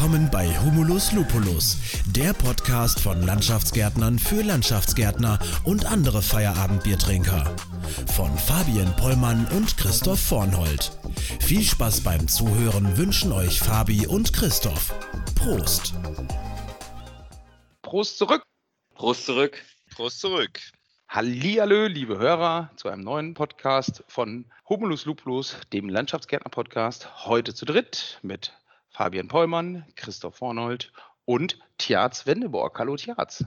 [0.00, 1.76] Willkommen bei Humulus Lupulus,
[2.06, 7.54] der Podcast von Landschaftsgärtnern für Landschaftsgärtner und andere Feierabendbiertrinker.
[8.16, 10.90] Von Fabian Pollmann und Christoph Vornhold.
[11.40, 14.94] Viel Spaß beim Zuhören wünschen euch Fabi und Christoph.
[15.34, 15.92] Prost!
[17.82, 18.42] Prost zurück!
[18.94, 19.62] Prost zurück!
[19.94, 20.60] Prost zurück!
[21.10, 27.26] Hallihallo, liebe Hörer, zu einem neuen Podcast von Humulus Lupulus, dem Landschaftsgärtner-Podcast.
[27.26, 28.54] Heute zu dritt mit
[28.90, 30.92] Fabian Pollmann, Christoph Vornold
[31.24, 32.78] und Tjaz Wendeborg.
[32.78, 33.44] Hallo Tjaz.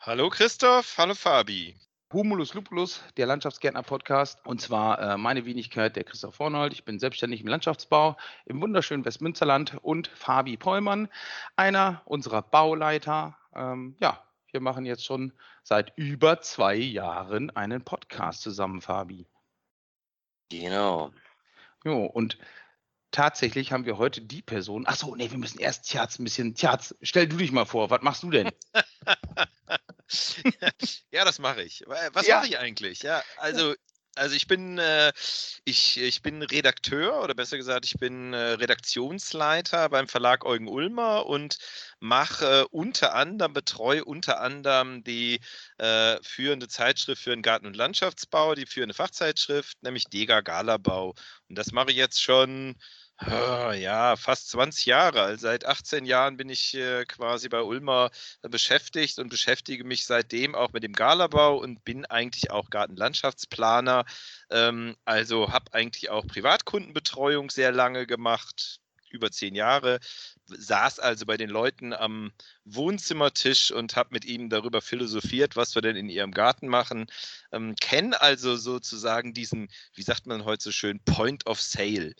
[0.00, 1.76] Hallo Christoph, hallo Fabi.
[2.12, 4.44] Humulus Lupulus, der Landschaftsgärtner-Podcast.
[4.46, 6.72] Und zwar äh, meine Wenigkeit, der Christoph Vornold.
[6.72, 11.08] Ich bin selbstständig im Landschaftsbau im wunderschönen Westmünsterland und Fabi Pollmann,
[11.56, 13.36] einer unserer Bauleiter.
[13.54, 19.26] Ähm, ja, wir machen jetzt schon seit über zwei Jahren einen Podcast zusammen, Fabi.
[20.48, 21.12] Genau.
[21.84, 22.38] Jo, und
[23.10, 24.86] tatsächlich haben wir heute die Person.
[24.86, 26.54] Achso, nee, wir müssen erst Tjaz ein bisschen.
[26.54, 28.50] Tjaz, stell du dich mal vor, was machst du denn?
[31.10, 31.82] ja, das mache ich.
[31.86, 32.36] Was Ja.
[32.36, 33.02] mache ich eigentlich?
[33.02, 33.74] Ja, also,
[34.16, 35.12] also ich bin, äh,
[35.64, 41.26] ich, ich bin Redakteur oder besser gesagt, ich bin äh, Redaktionsleiter beim Verlag Eugen Ulmer
[41.26, 41.58] und
[42.00, 45.40] mache äh, unter anderem, betreue unter anderem die
[45.78, 51.14] äh, führende Zeitschrift für den Garten- und Landschaftsbau, die führende Fachzeitschrift, nämlich Dega Galabau.
[51.48, 52.76] Und das mache ich jetzt schon
[53.20, 55.22] Ja, fast 20 Jahre.
[55.22, 58.10] Also seit 18 Jahren bin ich äh, quasi bei Ulmer
[58.42, 64.04] äh, beschäftigt und beschäftige mich seitdem auch mit dem Galabau und bin eigentlich auch Gartenlandschaftsplaner.
[64.50, 68.80] Ähm, also habe eigentlich auch Privatkundenbetreuung sehr lange gemacht,
[69.16, 69.98] über zehn Jahre.
[70.46, 72.32] Saß also bei den Leuten am
[72.64, 77.06] Wohnzimmertisch und habe mit ihnen darüber philosophiert, was wir denn in ihrem Garten machen.
[77.52, 82.14] Ähm, Kenne also sozusagen diesen, wie sagt man heute so schön, Point of Sale.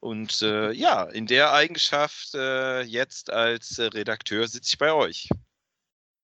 [0.00, 5.28] Und äh, ja, in der Eigenschaft äh, jetzt als äh, Redakteur sitze ich bei euch.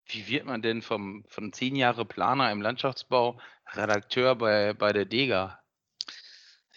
[0.09, 3.41] Wie wird man denn vom, von zehn Jahre Planer im Landschaftsbau
[3.73, 5.61] Redakteur bei, bei der Dega?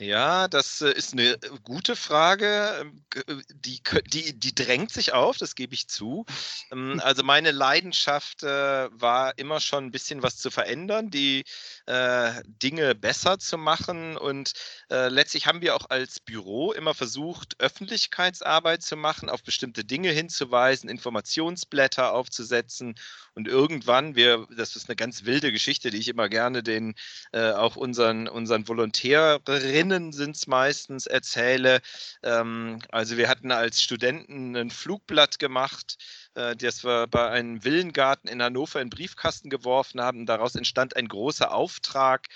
[0.02, 2.78] Ja, das äh, ist eine gute Frage.
[2.80, 6.26] Ähm, äh, Die, die, die drängt sich auf, das gebe ich zu.
[6.72, 8.48] Ähm, Also meine Leidenschaft äh,
[8.94, 11.44] war immer schon ein bisschen was zu verändern, die
[11.86, 14.16] äh, Dinge besser zu machen.
[14.18, 14.54] Und
[14.90, 20.12] äh, letztlich haben wir auch als Büro immer versucht, Öffentlichkeitsarbeit zu machen, auf bestimmte Dinge
[20.12, 22.96] hinzuweisen, Informationsblätter aufzusetzen.
[23.36, 26.96] Und irgendwann, wir, das ist eine ganz wilde Geschichte, die ich immer gerne den
[27.31, 31.82] äh, auch unseren, unseren Volontärinnen sind es meistens, erzähle.
[32.24, 35.98] Ähm, also wir hatten als Studenten ein Flugblatt gemacht,
[36.36, 40.26] äh, das wir bei einem Villengarten in Hannover in Briefkasten geworfen haben.
[40.26, 42.28] Daraus entstand ein großer Auftrag,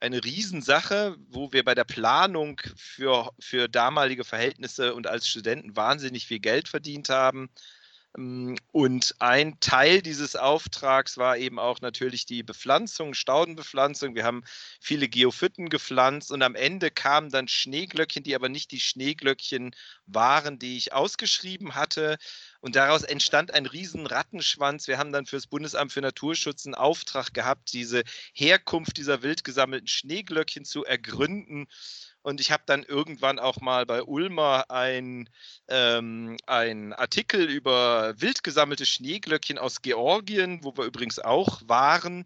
[0.00, 6.26] eine Riesensache, wo wir bei der Planung für, für damalige Verhältnisse und als Studenten wahnsinnig
[6.26, 7.50] viel Geld verdient haben.
[8.18, 14.14] Ähm, Und ein Teil dieses Auftrags war eben auch natürlich die Bepflanzung, Staudenbepflanzung.
[14.14, 14.42] Wir haben
[14.80, 19.74] viele Geophyten gepflanzt und am Ende kamen dann Schneeglöckchen, die aber nicht die Schneeglöckchen
[20.06, 22.18] waren, die ich ausgeschrieben hatte.
[22.60, 24.88] Und daraus entstand ein riesen Rattenschwanz.
[24.88, 28.02] Wir haben dann für das Bundesamt für Naturschutz einen Auftrag gehabt, diese
[28.32, 31.68] Herkunft dieser wild gesammelten Schneeglöckchen zu ergründen.
[32.22, 35.30] Und ich habe dann irgendwann auch mal bei Ulmer ein
[35.68, 42.24] ähm, ein Artikel über wild gesammelte Schneeglöckchen aus Georgien, wo wir übrigens auch waren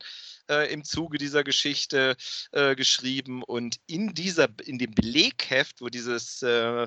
[0.53, 2.17] äh, im Zuge dieser Geschichte
[2.53, 3.43] äh, geschrieben.
[3.43, 6.87] Und in, dieser, in dem Belegheft, wo dieses, äh,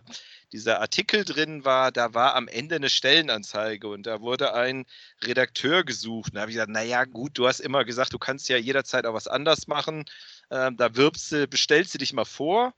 [0.51, 4.85] dieser Artikel drin war, da war am Ende eine Stellenanzeige und da wurde ein
[5.23, 6.31] Redakteur gesucht.
[6.31, 9.05] Und da habe ich gesagt, naja gut, du hast immer gesagt, du kannst ja jederzeit
[9.05, 10.05] auch was anders machen.
[10.51, 12.73] Ähm, da wirbst du, bestellst du dich mal vor.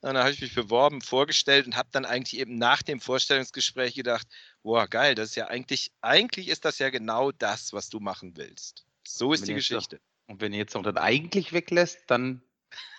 [0.00, 3.94] Und dann habe ich mich beworben, vorgestellt und habe dann eigentlich eben nach dem Vorstellungsgespräch
[3.94, 4.26] gedacht,
[4.62, 8.36] boah, geil, das ist ja eigentlich, eigentlich ist das ja genau das, was du machen
[8.36, 8.84] willst.
[9.06, 10.00] So ist die Geschichte.
[10.26, 12.42] Und wenn ihr jetzt noch das eigentlich weglässt, dann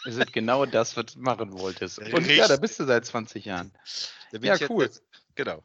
[0.06, 2.00] ist es genau das, was du machen wolltest.
[2.14, 2.62] Und ja, da Richtig.
[2.62, 3.72] bist du seit 20 Jahren.
[4.32, 4.90] Ja, ich jetzt- cool.
[5.36, 5.64] Genau.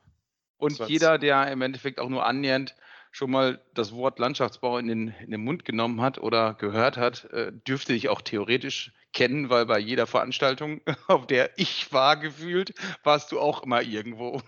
[0.56, 0.92] Und 20.
[0.92, 2.74] jeder, der im Endeffekt auch nur annähernd
[3.12, 7.24] schon mal das Wort Landschaftsbau in den, in den Mund genommen hat oder gehört hat,
[7.32, 12.74] äh, dürfte dich auch theoretisch kennen, weil bei jeder Veranstaltung, auf der ich war gefühlt,
[13.02, 14.42] warst du auch immer irgendwo.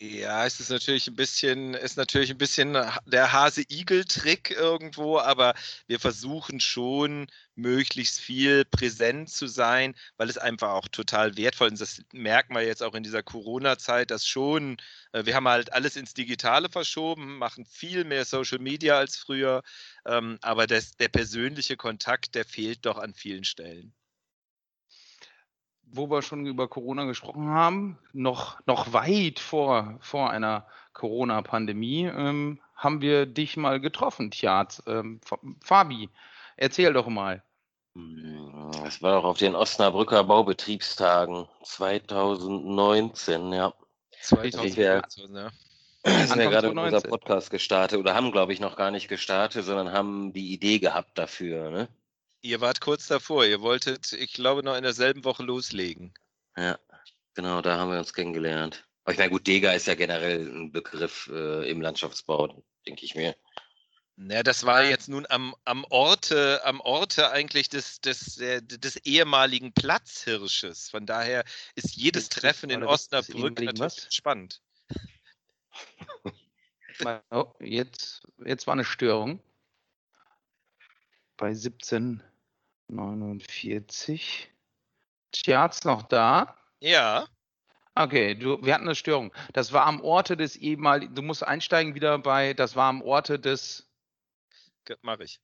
[0.00, 2.72] Ja, es ist natürlich ein bisschen, ist natürlich ein bisschen
[3.06, 5.54] der Hase-Igel-Trick irgendwo, aber
[5.86, 11.80] wir versuchen schon möglichst viel präsent zu sein, weil es einfach auch total wertvoll ist.
[11.80, 14.78] Das merken wir jetzt auch in dieser Corona-Zeit, dass schon,
[15.12, 19.62] äh, wir haben halt alles ins Digitale verschoben, machen viel mehr Social Media als früher,
[20.06, 23.92] ähm, aber das, der persönliche Kontakt, der fehlt doch an vielen Stellen.
[25.92, 32.60] Wo wir schon über Corona gesprochen haben, noch, noch weit vor, vor einer Corona-Pandemie, ähm,
[32.76, 34.82] haben wir dich mal getroffen, Tjaz.
[34.86, 35.20] Ähm,
[35.62, 36.08] Fabi,
[36.56, 37.42] erzähl doch mal.
[37.94, 43.74] Hm, es war auch auf den Osnabrücker Baubetriebstagen 2019, ja.
[44.22, 45.50] 2019, ja.
[46.04, 49.66] Wir sind ja gerade unser Podcast gestartet oder haben, glaube ich, noch gar nicht gestartet,
[49.66, 51.70] sondern haben die Idee gehabt dafür.
[51.70, 51.88] Ne?
[52.42, 53.44] Ihr wart kurz davor.
[53.44, 56.14] Ihr wolltet, ich glaube, noch in derselben Woche loslegen.
[56.56, 56.78] Ja,
[57.34, 58.86] genau, da haben wir uns kennengelernt.
[59.04, 63.14] Aber ich meine, gut, Dega ist ja generell ein Begriff äh, im Landschaftsbau, denke ich
[63.14, 63.34] mir.
[64.16, 69.72] Na, das war jetzt nun am, am Orte, am Orte eigentlich des, des, des ehemaligen
[69.72, 70.90] Platzhirsches.
[70.90, 71.44] Von daher
[71.74, 74.06] ist jedes Treffen in Osnabrück natürlich was?
[74.14, 74.60] spannend.
[77.30, 79.40] Oh, jetzt, jetzt war eine Störung.
[81.38, 81.54] Bei
[82.90, 84.50] 1749.
[85.32, 86.56] Tjaz noch da?
[86.80, 87.26] Ja.
[87.94, 89.32] Okay, du, wir hatten eine Störung.
[89.52, 93.38] Das war am Orte des ehemaligen, du musst einsteigen wieder bei, das war am Orte
[93.38, 93.88] des.
[95.02, 95.40] Mache ich.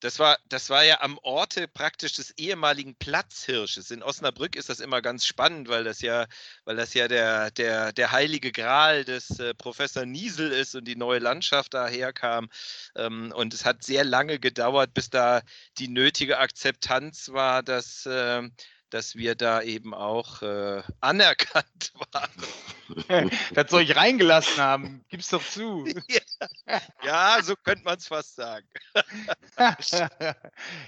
[0.00, 3.90] Das war, das war ja am Orte praktisch des ehemaligen Platzhirsches.
[3.90, 6.26] In Osnabrück ist das immer ganz spannend, weil das ja,
[6.64, 10.96] weil das ja der, der, der heilige Gral des äh, Professor Niesel ist und die
[10.96, 12.48] neue Landschaft daherkam.
[12.96, 15.42] Ähm, und es hat sehr lange gedauert, bis da
[15.78, 18.48] die nötige Akzeptanz war, dass äh,
[18.90, 23.30] dass wir da eben auch äh, anerkannt waren.
[23.54, 25.04] das soll ich reingelassen haben.
[25.08, 25.86] Gib's doch zu.
[26.08, 28.66] ja, ja so könnte man es fast sagen.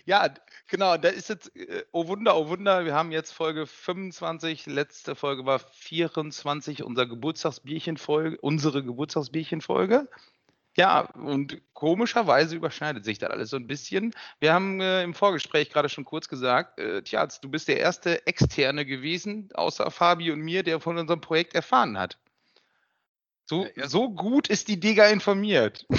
[0.04, 0.34] ja,
[0.68, 0.96] genau.
[0.96, 4.66] Da ist jetzt, äh, oh Wunder, oh Wunder, wir haben jetzt Folge 25.
[4.66, 10.08] Letzte Folge war 24, unser Geburtstagsbierchen-Folge, unsere Geburtstagsbierchen-Folge.
[10.74, 14.14] Ja, und komischerweise überschneidet sich das alles so ein bisschen.
[14.40, 18.26] Wir haben äh, im Vorgespräch gerade schon kurz gesagt, äh, tja, du bist der erste
[18.26, 22.18] Externe gewesen, außer Fabi und mir, der von unserem Projekt erfahren hat.
[23.44, 25.86] So, so gut ist die Digga informiert.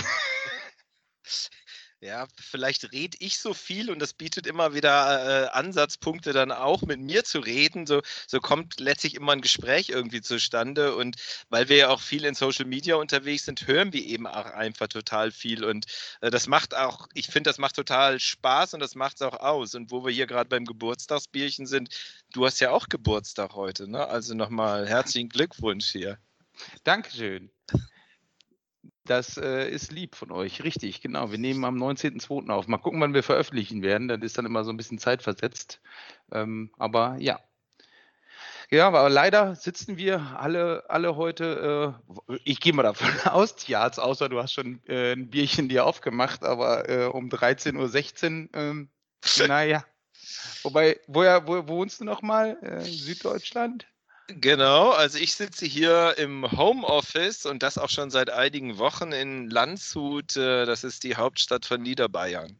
[2.03, 6.81] Ja, vielleicht rede ich so viel und das bietet immer wieder äh, Ansatzpunkte, dann auch
[6.81, 7.88] mit mir zu reden.
[7.88, 10.97] So, so kommt letztlich immer ein Gespräch irgendwie zustande.
[10.97, 11.15] Und
[11.47, 14.89] weil wir ja auch viel in Social Media unterwegs sind, hören wir eben auch einfach
[14.89, 15.63] total viel.
[15.63, 15.85] Und
[16.19, 19.39] äh, das macht auch, ich finde, das macht total Spaß und das macht es auch
[19.39, 19.73] aus.
[19.73, 21.88] Und wo wir hier gerade beim Geburtstagsbierchen sind,
[22.33, 24.05] du hast ja auch Geburtstag heute, ne?
[24.05, 26.17] Also nochmal herzlichen Glückwunsch hier.
[26.83, 27.50] Dankeschön.
[29.05, 31.31] Das äh, ist lieb von euch, richtig, genau.
[31.31, 32.50] Wir nehmen am 19.02.
[32.50, 32.67] auf.
[32.67, 34.07] Mal gucken, wann wir veröffentlichen werden.
[34.07, 35.81] Das ist dann immer so ein bisschen zeitversetzt.
[36.31, 37.39] Ähm, aber ja.
[38.69, 44.00] Ja, aber leider sitzen wir alle, alle heute, äh, ich gehe mal davon aus, Tjaz,
[44.00, 48.89] außer du hast schon äh, ein Bierchen dir aufgemacht, aber äh, um 13.16 Uhr, ähm,
[49.47, 49.85] naja.
[50.63, 52.57] Wobei, woher, wo, wo wohnst du nochmal?
[52.61, 53.85] Äh, Süddeutschland?
[54.27, 59.49] Genau, also ich sitze hier im Homeoffice und das auch schon seit einigen Wochen in
[59.49, 60.37] Landshut.
[60.37, 62.57] Äh, das ist die Hauptstadt von Niederbayern.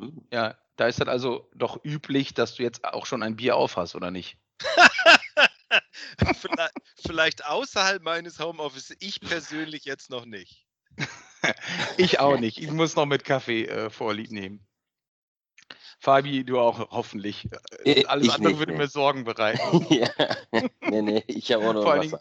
[0.00, 0.26] Hm.
[0.32, 3.94] Ja, da ist dann also doch üblich, dass du jetzt auch schon ein Bier aufhast,
[3.94, 4.38] oder nicht?
[6.40, 8.96] vielleicht, vielleicht außerhalb meines Homeoffice.
[8.98, 10.66] Ich persönlich jetzt noch nicht.
[11.96, 12.58] ich auch nicht.
[12.58, 14.66] Ich muss noch mit Kaffee äh, vorlieb nehmen.
[16.02, 17.48] Fabi, du auch hoffentlich.
[17.84, 18.78] Äh, alles ich andere nicht, würde nee.
[18.78, 19.86] mir Sorgen bereiten.
[19.94, 20.08] ja.
[20.80, 22.02] Nee, nee, ich habe auch noch Vor Wasser.
[22.02, 22.18] Dingen,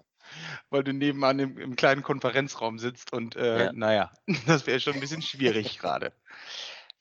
[0.69, 3.71] weil du nebenan im, im, kleinen Konferenzraum sitzt und äh, ja.
[3.73, 4.11] naja,
[4.45, 6.13] das wäre schon ein bisschen schwierig gerade.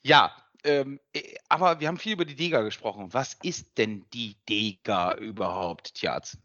[0.01, 3.13] Ja, ähm, äh, aber wir haben viel über die Dega gesprochen.
[3.13, 6.39] Was ist denn die Dega überhaupt, Tjaz?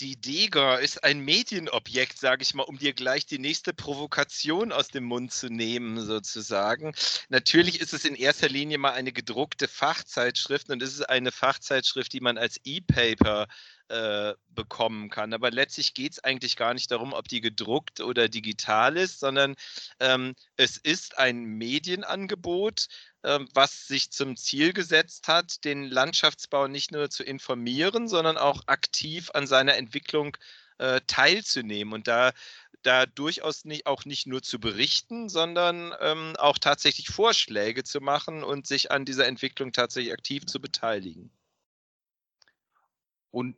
[0.00, 4.88] Die Dega ist ein Medienobjekt, sage ich mal, um dir gleich die nächste Provokation aus
[4.88, 6.92] dem Mund zu nehmen, sozusagen.
[7.28, 12.12] Natürlich ist es in erster Linie mal eine gedruckte Fachzeitschrift und es ist eine Fachzeitschrift,
[12.12, 13.46] die man als E-Paper
[13.88, 15.32] äh, bekommen kann.
[15.32, 19.54] Aber letztlich geht es eigentlich gar nicht darum, ob die gedruckt oder digital ist, sondern
[20.00, 22.88] ähm, es ist ein Medienangebot,
[23.54, 29.30] was sich zum Ziel gesetzt hat, den Landschaftsbau nicht nur zu informieren, sondern auch aktiv
[29.32, 30.36] an seiner Entwicklung
[30.78, 32.32] äh, teilzunehmen und da,
[32.82, 38.44] da durchaus nicht, auch nicht nur zu berichten, sondern ähm, auch tatsächlich Vorschläge zu machen
[38.44, 41.30] und sich an dieser Entwicklung tatsächlich aktiv zu beteiligen.
[43.30, 43.56] Und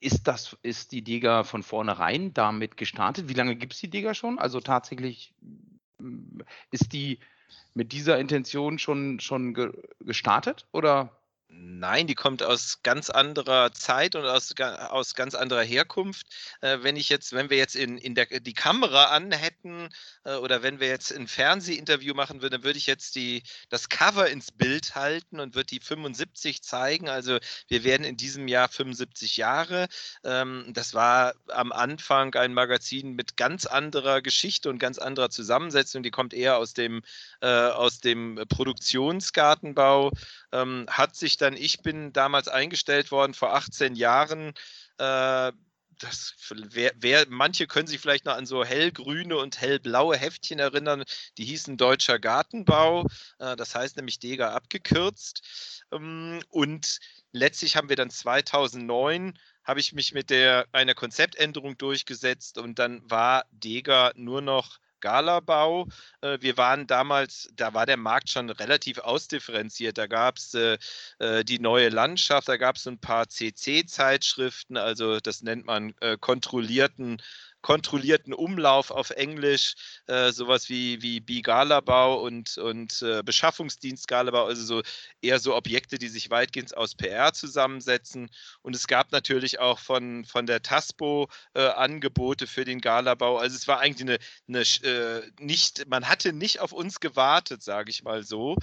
[0.00, 3.28] ist das, ist die DEGA von vornherein damit gestartet?
[3.28, 4.38] Wie lange gibt es die DEGA schon?
[4.38, 5.32] Also tatsächlich
[6.70, 7.18] ist die
[7.74, 11.10] mit dieser Intention schon, schon ge gestartet oder?
[11.56, 16.26] Nein, die kommt aus ganz anderer Zeit und aus, aus ganz anderer Herkunft.
[16.62, 19.88] Äh, wenn ich jetzt, wenn wir jetzt in, in der, die Kamera an hätten
[20.24, 23.88] äh, oder wenn wir jetzt ein Fernsehinterview machen würden, dann würde ich jetzt die, das
[23.88, 27.08] Cover ins Bild halten und würde die 75 zeigen.
[27.08, 29.88] Also wir werden in diesem Jahr 75 Jahre.
[30.24, 36.02] Ähm, das war am Anfang ein Magazin mit ganz anderer Geschichte und ganz anderer Zusammensetzung.
[36.02, 37.02] Die kommt eher aus dem,
[37.42, 40.10] äh, aus dem Produktionsgartenbau,
[40.54, 44.54] ähm, hat sich dann, ich bin damals eingestellt worden vor 18 Jahren.
[44.98, 45.52] Äh,
[45.98, 51.04] das, wer, wer, manche können sich vielleicht noch an so hellgrüne und hellblaue Heftchen erinnern,
[51.38, 53.06] die hießen Deutscher Gartenbau,
[53.38, 55.84] äh, das heißt nämlich Dega abgekürzt.
[55.92, 56.98] Ähm, und
[57.32, 63.00] letztlich haben wir dann 2009 habe ich mich mit der, einer Konzeptänderung durchgesetzt und dann
[63.10, 65.86] war Dega nur noch Skalabau.
[66.22, 69.98] Äh, wir waren damals, da war der Markt schon relativ ausdifferenziert.
[69.98, 70.78] Da gab es äh,
[71.18, 77.20] äh, die neue Landschaft, da gab es ein paar CC-Zeitschriften, also das nennt man kontrollierten
[77.64, 79.74] kontrollierten Umlauf auf Englisch,
[80.06, 84.82] äh, sowas wie, wie Bigalabau und, und äh, Beschaffungsdienst Galabau, also so
[85.22, 88.28] eher so Objekte, die sich weitgehend aus PR zusammensetzen.
[88.60, 93.38] Und es gab natürlich auch von, von der TASPO äh, Angebote für den Galabau.
[93.38, 97.88] Also es war eigentlich eine, eine äh, nicht, man hatte nicht auf uns gewartet, sage
[97.88, 98.56] ich mal so.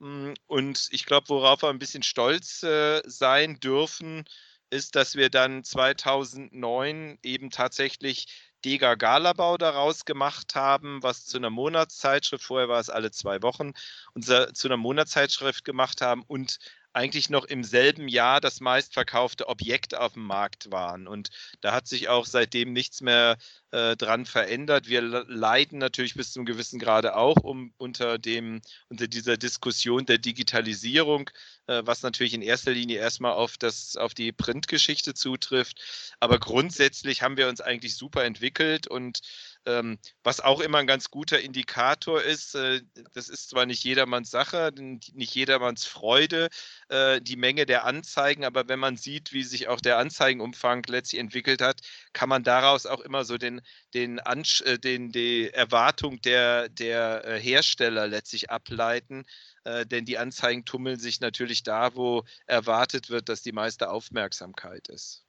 [0.00, 4.24] Mm, und ich glaube, worauf wir ein bisschen stolz äh, sein dürfen,
[4.70, 11.50] ist, dass wir dann 2009 eben tatsächlich Dega Galabau daraus gemacht haben, was zu einer
[11.50, 13.72] Monatszeitschrift, vorher war es alle zwei Wochen,
[14.14, 16.58] und zu einer Monatszeitschrift gemacht haben und
[16.98, 21.06] eigentlich noch im selben Jahr das meistverkaufte Objekt auf dem Markt waren.
[21.06, 23.36] Und da hat sich auch seitdem nichts mehr
[23.70, 24.88] äh, dran verändert.
[24.88, 30.18] Wir leiden natürlich bis zum gewissen Grade auch um, unter, dem, unter dieser Diskussion der
[30.18, 31.30] Digitalisierung,
[31.68, 35.80] äh, was natürlich in erster Linie erstmal auf, das, auf die Printgeschichte zutrifft.
[36.18, 39.20] Aber grundsätzlich haben wir uns eigentlich super entwickelt und
[39.68, 42.80] ähm, was auch immer ein ganz guter Indikator ist, äh,
[43.12, 46.48] das ist zwar nicht jedermanns Sache, nicht jedermanns Freude,
[46.88, 51.20] äh, die Menge der Anzeigen, aber wenn man sieht, wie sich auch der Anzeigenumfang letztlich
[51.20, 51.80] entwickelt hat,
[52.14, 53.60] kann man daraus auch immer so den,
[53.92, 59.26] den, Ansch äh, den die Erwartung der, der äh, Hersteller letztlich ableiten.
[59.64, 64.88] Äh, denn die Anzeigen tummeln sich natürlich da, wo erwartet wird, dass die meiste Aufmerksamkeit
[64.88, 65.24] ist.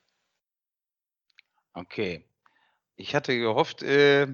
[1.74, 2.24] Okay.
[3.00, 4.28] Ich hatte gehofft, äh,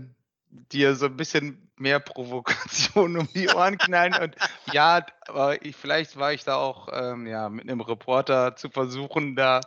[0.50, 4.16] dir so ein bisschen mehr Provokation um die Ohren knallen.
[4.16, 4.36] Und
[4.74, 9.36] ja, aber ich, vielleicht war ich da auch ähm, ja, mit einem Reporter zu versuchen,
[9.36, 9.62] da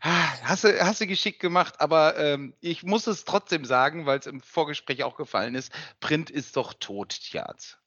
[0.00, 4.26] hast du, hast du geschickt gemacht, aber ähm, ich muss es trotzdem sagen, weil es
[4.26, 7.78] im Vorgespräch auch gefallen ist, Print ist doch tot, Tjaz.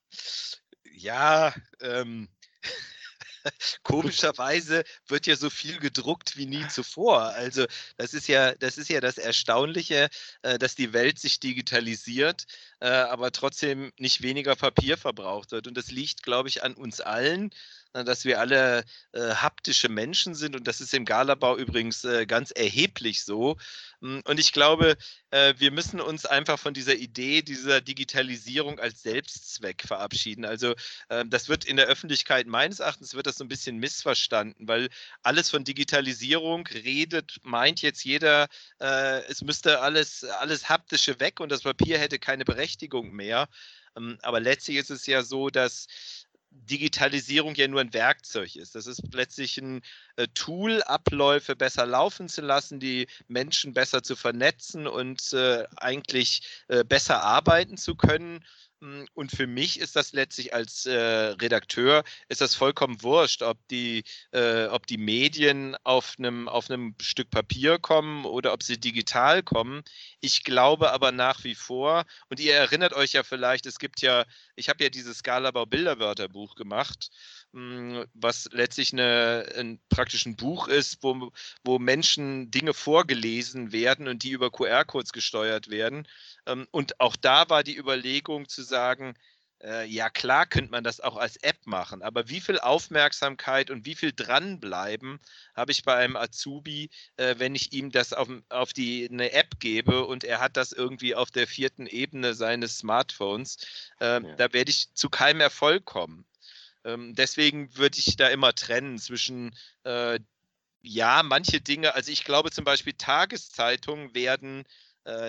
[0.92, 2.28] Ja, ähm,
[3.84, 7.22] Komischerweise wird ja so viel gedruckt wie nie zuvor.
[7.24, 7.66] Also
[7.98, 10.10] das ist ja, das ist ja das Erstaunliche,
[10.42, 12.46] äh, dass die Welt sich digitalisiert,
[12.80, 15.68] äh, aber trotzdem nicht weniger Papier verbraucht wird.
[15.68, 17.52] Und das liegt, glaube ich, an uns allen,
[18.04, 22.52] dass wir alle äh, haptische Menschen sind und das ist im Galabau übrigens äh, ganz
[22.52, 23.58] erheblich so.
[24.02, 24.98] Hm, und ich glaube,
[25.32, 30.46] äh, wir müssen uns einfach von dieser Idee dieser Digitalisierung als Selbstzweck verabschieden.
[30.46, 30.76] Also
[31.10, 34.90] äh, das wird in der Öffentlichkeit meines Erachtens wird das so ein bisschen missverstanden, weil
[35.24, 38.48] alles von Digitalisierung redet, meint jetzt jeder,
[38.80, 43.48] äh, es müsste alles, alles haptische weg und das Papier hätte keine Berechtigung mehr.
[43.98, 45.88] Ähm, aber letztlich ist es ja so, dass
[46.52, 48.76] Digitalisierung ja nur ein Werkzeug ist.
[48.76, 49.82] Das ist letztlich ein
[50.16, 56.64] äh, Tool, Abläufe besser laufen zu lassen, die Menschen besser zu vernetzen und äh, eigentlich
[56.68, 58.44] äh, besser arbeiten zu können.
[58.82, 63.58] Hm, und für mich ist das letztlich als äh, Redakteur ist das vollkommen wurscht, ob
[63.70, 66.68] die, äh, ob die Medien auf einem auf
[67.02, 69.84] Stück Papier kommen oder ob sie digital kommen.
[70.22, 74.26] Ich glaube aber nach wie vor, und ihr erinnert euch ja vielleicht, es gibt ja,
[74.56, 77.10] ich habe ja dieses Skalabau Bilderwörterbuch gemacht
[77.54, 81.32] hm, was letztlich eine, ein, praktisch ein Buch ist, wo,
[81.64, 86.08] wo Menschen Dinge vorgelesen werden und die über QR-Codes gesteuert werden.
[86.46, 89.16] Ähm, und auch da war die Überlegung zu sagen,
[89.64, 93.86] äh, ja klar könnte man das auch als App machen, aber wie viel Aufmerksamkeit und
[93.86, 95.20] wie viel dranbleiben
[95.56, 99.60] habe ich bei einem Azubi, äh, wenn ich ihm das auf, auf die, eine App
[99.60, 103.58] gebe und er hat das irgendwie auf der vierten Ebene seines Smartphones,
[104.00, 104.36] äh, ja.
[104.36, 106.26] da werde ich zu keinem Erfolg kommen.
[106.86, 110.20] Ähm, deswegen würde ich da immer trennen zwischen, äh,
[110.82, 114.66] ja, manche Dinge, also ich glaube zum Beispiel Tageszeitungen werden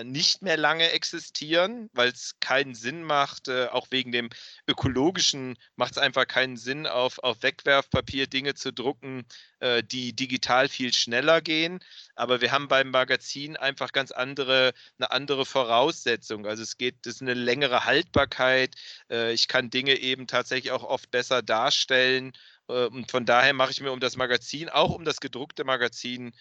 [0.03, 4.29] nicht mehr lange existieren, weil es keinen Sinn macht, äh, auch wegen dem
[4.67, 9.25] ökologischen macht es einfach keinen Sinn, auf, auf Wegwerfpapier Dinge zu drucken,
[9.59, 11.79] äh, die digital viel schneller gehen.
[12.15, 16.45] Aber wir haben beim Magazin einfach ganz andere, eine andere Voraussetzung.
[16.45, 18.75] Also es geht, das ist eine längere Haltbarkeit.
[19.09, 22.33] Äh, ich kann Dinge eben tatsächlich auch oft besser darstellen.
[22.67, 26.29] Äh, und von daher mache ich mir um das Magazin, auch um das gedruckte Magazin,
[26.29, 26.33] äh,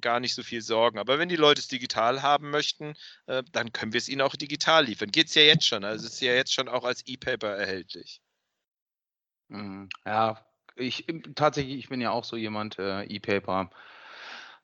[0.00, 0.98] gar nicht so viel Sorgen.
[0.98, 2.94] Aber wenn die Leute es digital haben möchten,
[3.26, 5.10] äh, dann können wir es ihnen auch digital liefern.
[5.10, 5.84] Geht es ja jetzt schon.
[5.84, 8.20] Also es ist ja jetzt schon auch als E-Paper erhältlich.
[9.48, 9.88] Mhm.
[10.06, 10.44] Ja,
[10.76, 13.70] ich tatsächlich, ich bin ja auch so jemand, äh, E-Paper.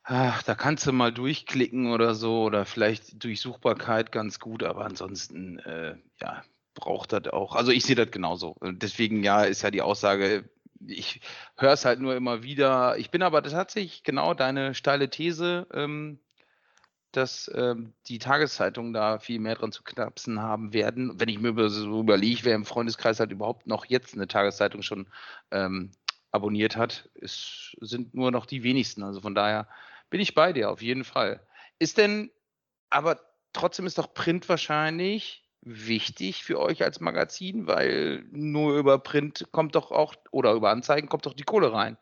[0.02, 5.58] Ach, da kannst du mal durchklicken oder so oder vielleicht Durchsuchbarkeit ganz gut, aber ansonsten,
[5.60, 6.42] äh, ja,
[6.74, 7.54] braucht das auch.
[7.54, 8.56] Also ich sehe das genauso.
[8.62, 10.48] Deswegen ja, ist ja die Aussage,
[10.86, 11.20] ich
[11.56, 12.96] höre es halt nur immer wieder.
[12.98, 16.18] Ich bin aber tatsächlich genau deine steile These, ähm,
[17.12, 21.18] dass ähm, die Tageszeitungen da viel mehr dran zu knapsen haben werden.
[21.18, 25.08] Wenn ich mir so überlege, wer im Freundeskreis halt überhaupt noch jetzt eine Tageszeitung schon
[25.50, 25.90] ähm,
[26.30, 29.02] abonniert hat, es sind nur noch die wenigsten.
[29.02, 29.68] Also von daher
[30.08, 31.44] bin ich bei dir auf jeden Fall.
[31.78, 32.30] Ist denn,
[32.90, 33.20] aber
[33.52, 39.74] trotzdem ist doch Print wahrscheinlich wichtig für euch als Magazin, weil nur über Print kommt
[39.74, 41.98] doch auch oder über Anzeigen kommt doch die Kohle rein.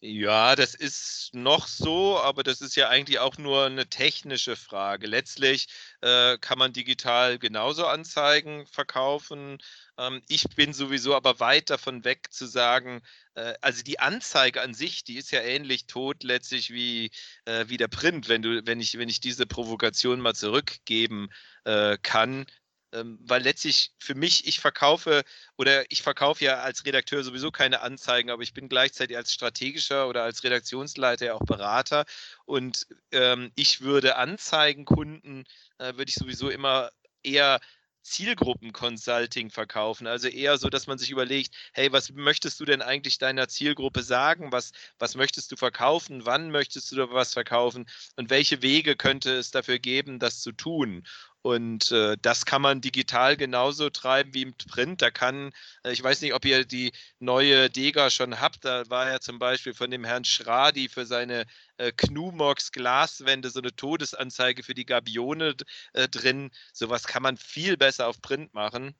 [0.00, 5.06] Ja, das ist noch so, aber das ist ja eigentlich auch nur eine technische Frage.
[5.06, 5.68] Letztlich
[6.02, 9.56] äh, kann man digital genauso Anzeigen verkaufen.
[9.96, 13.00] Ähm, ich bin sowieso aber weit davon weg zu sagen,
[13.34, 17.10] äh, also die Anzeige an sich, die ist ja ähnlich tot letztlich wie,
[17.46, 21.30] äh, wie der Print, wenn du, wenn ich, wenn ich diese Provokation mal zurückgeben
[21.66, 22.46] äh, kann
[22.92, 25.24] ähm, weil letztlich für mich, ich verkaufe
[25.58, 30.08] oder ich verkaufe ja als Redakteur sowieso keine Anzeigen, aber ich bin gleichzeitig als strategischer
[30.08, 32.04] oder als Redaktionsleiter ja auch Berater
[32.44, 35.44] und ähm, ich würde Anzeigenkunden,
[35.78, 36.90] äh, würde ich sowieso immer
[37.22, 37.60] eher
[38.06, 40.06] Zielgruppen-Consulting verkaufen.
[40.06, 44.02] Also eher so, dass man sich überlegt, hey, was möchtest du denn eigentlich deiner Zielgruppe
[44.02, 44.52] sagen?
[44.52, 46.24] Was, was möchtest du verkaufen?
[46.24, 47.86] Wann möchtest du was verkaufen?
[48.14, 51.04] Und welche Wege könnte es dafür geben, das zu tun?
[51.46, 55.00] Und äh, das kann man digital genauso treiben wie im Print.
[55.00, 55.52] Da kann,
[55.84, 59.38] äh, ich weiß nicht, ob ihr die neue Dega schon habt, da war ja zum
[59.38, 64.86] Beispiel von dem Herrn Schradi für seine äh, Knumox Glaswände so eine Todesanzeige für die
[64.86, 65.54] Gabione
[65.92, 66.50] äh, drin.
[66.72, 68.96] Sowas kann man viel besser auf Print machen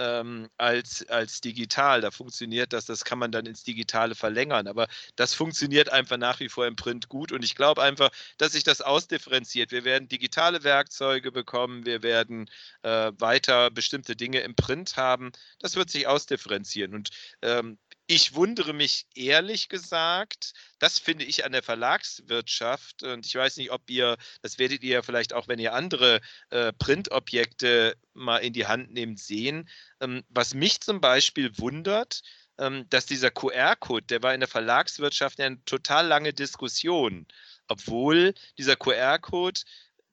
[0.00, 2.00] ähm, als, als digital.
[2.00, 4.66] Da funktioniert das, das kann man dann ins Digitale verlängern.
[4.66, 7.32] Aber das funktioniert einfach nach wie vor im Print gut.
[7.32, 9.72] Und ich glaube einfach, dass sich das ausdifferenziert.
[9.72, 12.48] Wir werden digitale Werkzeuge bekommen, wir werden
[12.82, 15.32] äh, weiter bestimmte Dinge im Print haben.
[15.58, 16.94] Das wird sich ausdifferenzieren.
[16.94, 17.10] Und
[17.42, 17.78] ähm,
[18.10, 23.70] ich wundere mich ehrlich gesagt, das finde ich an der Verlagswirtschaft, und ich weiß nicht,
[23.70, 26.20] ob ihr, das werdet ihr vielleicht auch, wenn ihr andere
[26.50, 29.68] äh, Printobjekte mal in die Hand nehmt, sehen.
[30.00, 32.22] Ähm, was mich zum Beispiel wundert,
[32.58, 37.28] ähm, dass dieser QR-Code, der war in der Verlagswirtschaft ja eine total lange Diskussion,
[37.68, 39.60] obwohl dieser QR-Code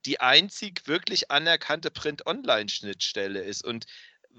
[0.06, 3.66] die einzig wirklich anerkannte Print-Online-Schnittstelle ist.
[3.66, 3.88] Und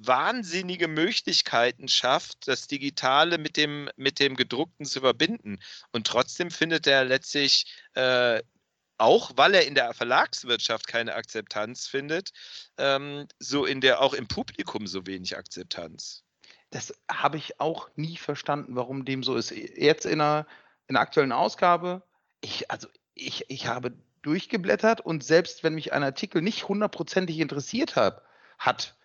[0.00, 5.58] wahnsinnige Möglichkeiten schafft, das Digitale mit dem, mit dem Gedruckten zu verbinden.
[5.92, 8.42] Und trotzdem findet er letztlich, äh,
[8.96, 12.32] auch weil er in der Verlagswirtschaft keine Akzeptanz findet,
[12.78, 16.24] ähm, so in der auch im Publikum so wenig Akzeptanz.
[16.70, 19.50] Das habe ich auch nie verstanden, warum dem so ist.
[19.50, 20.46] Jetzt in der,
[20.87, 22.02] in der aktuellen Ausgabe,
[22.40, 27.96] ich, also ich, ich habe durchgeblättert und selbst wenn mich ein Artikel nicht hundertprozentig interessiert
[27.96, 28.22] hat,
[28.58, 28.97] hat,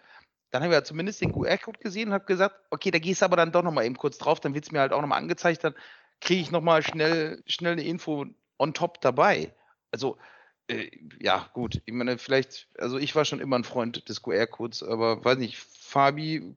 [0.53, 3.25] dann haben wir ja zumindest den QR-Code gesehen und habe gesagt, okay, da gehst du
[3.25, 5.63] aber dann doch nochmal eben kurz drauf, dann wird es mir halt auch nochmal angezeigt,
[5.63, 5.73] dann
[6.21, 8.27] kriege ich nochmal schnell, schnell eine Info
[8.59, 9.51] on top dabei.
[9.89, 10.19] Also,
[10.67, 11.81] äh, ja, gut.
[11.87, 15.57] Ich meine, vielleicht, also ich war schon immer ein Freund des QR-Codes, aber weiß nicht,
[15.57, 16.55] Fabi,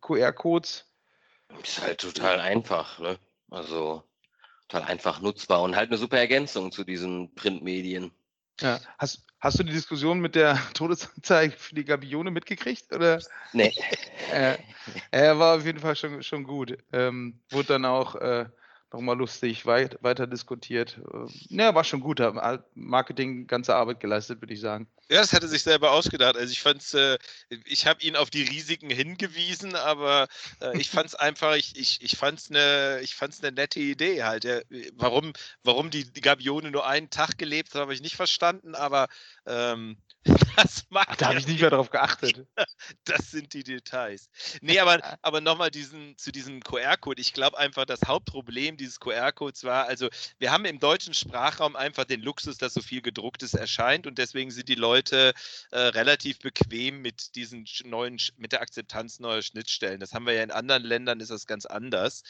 [0.00, 0.86] QR-Codes.
[1.62, 3.16] Ist halt total einfach, ne?
[3.48, 4.02] Also
[4.66, 8.10] total einfach nutzbar und halt eine super Ergänzung zu diesen Printmedien.
[8.60, 8.80] Ja.
[8.98, 12.92] Hast, hast du die Diskussion mit der Todesanzeige für die Gabione mitgekriegt?
[12.94, 13.20] Oder?
[13.52, 13.72] Nee.
[14.32, 14.58] äh,
[15.10, 16.76] er war auf jeden Fall schon, schon gut.
[16.92, 18.46] Ähm, wurde dann auch äh,
[18.92, 21.00] nochmal lustig weit, weiter diskutiert.
[21.48, 22.20] Ja, war schon gut.
[22.74, 24.88] Marketing, ganze Arbeit geleistet, würde ich sagen.
[25.10, 26.36] Ja, das hat er sich selber ausgedacht.
[26.36, 27.18] Also ich fand's, äh,
[27.64, 30.28] ich habe ihn auf die Risiken hingewiesen, aber
[30.60, 33.80] äh, ich fand es einfach, ich, ich, ich fand es eine, ich fand's eine nette
[33.80, 34.44] Idee halt.
[34.44, 34.60] Ja,
[34.94, 35.32] warum,
[35.64, 39.08] warum die, die Gabione nur einen Tag gelebt hat, habe ich nicht verstanden, aber
[39.46, 39.96] ähm,
[40.56, 42.46] Das Ach, da habe ich nicht mehr drauf geachtet.
[43.04, 44.28] das sind die Details.
[44.60, 47.20] Nee, aber, aber nochmal diesen, zu diesem QR-Code.
[47.20, 52.04] Ich glaube einfach, das Hauptproblem dieses QR-Codes war, also wir haben im deutschen Sprachraum einfach
[52.04, 55.32] den Luxus, dass so viel gedrucktes erscheint und deswegen sind die Leute
[55.70, 60.00] äh, relativ bequem mit diesen neuen, mit der Akzeptanz neuer Schnittstellen.
[60.00, 62.22] Das haben wir ja in anderen Ländern, ist das ganz anders.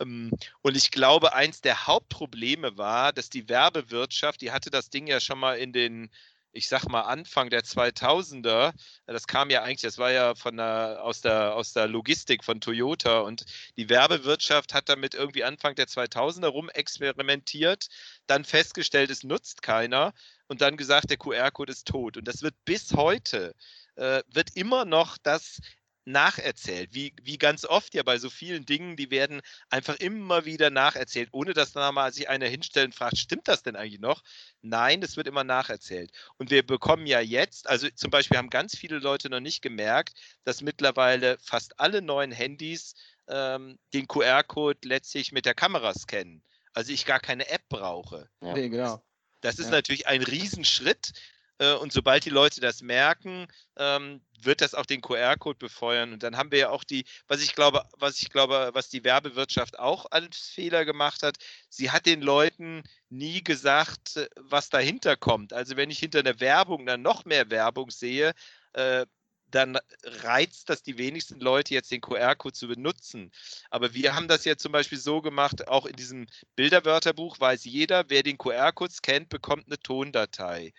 [0.00, 0.30] Ähm,
[0.62, 5.20] und ich glaube, eins der Hauptprobleme war, dass die Werbewirtschaft, die hatte das Ding ja
[5.20, 6.10] schon mal in den
[6.56, 8.72] ich sag mal, Anfang der 2000er,
[9.06, 12.60] das kam ja eigentlich, das war ja von der, aus, der, aus der Logistik von
[12.60, 13.44] Toyota und
[13.76, 17.88] die Werbewirtschaft hat damit irgendwie Anfang der 2000er rum experimentiert,
[18.26, 20.14] dann festgestellt, es nutzt keiner
[20.48, 22.16] und dann gesagt, der QR-Code ist tot.
[22.16, 23.54] Und das wird bis heute,
[23.96, 25.60] äh, wird immer noch das
[26.06, 30.70] nacherzählt, wie, wie ganz oft ja bei so vielen Dingen, die werden einfach immer wieder
[30.70, 34.22] nacherzählt, ohne dass dann mal sich einer hinstellt und fragt, stimmt das denn eigentlich noch?
[34.62, 36.12] Nein, das wird immer nacherzählt.
[36.38, 40.14] Und wir bekommen ja jetzt, also zum Beispiel haben ganz viele Leute noch nicht gemerkt,
[40.44, 42.94] dass mittlerweile fast alle neuen Handys
[43.28, 46.42] ähm, den QR-Code letztlich mit der Kamera scannen.
[46.72, 48.28] Also ich gar keine App brauche.
[48.40, 48.52] Ja.
[48.52, 49.02] Nee, genau.
[49.40, 49.72] Das ist ja.
[49.72, 51.12] natürlich ein Riesenschritt,
[51.58, 56.12] und sobald die Leute das merken, ähm, wird das auch den QR-Code befeuern.
[56.12, 59.04] Und dann haben wir ja auch die, was ich glaube, was ich glaube, was die
[59.04, 61.36] Werbewirtschaft auch als Fehler gemacht hat,
[61.68, 65.52] sie hat den Leuten nie gesagt, äh, was dahinter kommt.
[65.52, 68.32] Also wenn ich hinter einer Werbung dann noch mehr Werbung sehe,
[68.74, 69.06] äh,
[69.50, 73.30] dann reizt das die wenigsten Leute jetzt den QR-Code zu benutzen.
[73.70, 78.10] Aber wir haben das ja zum Beispiel so gemacht, auch in diesem Bilderwörterbuch weiß jeder,
[78.10, 80.72] wer den QR-Code scannt, bekommt eine Tondatei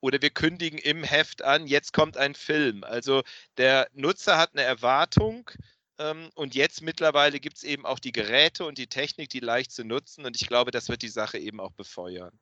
[0.00, 2.84] oder wir kündigen im Heft an, jetzt kommt ein Film.
[2.84, 3.22] Also
[3.56, 5.50] der Nutzer hat eine Erwartung
[5.98, 9.72] ähm, und jetzt mittlerweile gibt es eben auch die Geräte und die Technik, die leicht
[9.72, 12.38] zu nutzen und ich glaube, das wird die Sache eben auch befeuern.